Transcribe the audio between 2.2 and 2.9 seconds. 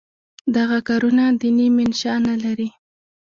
نه لري.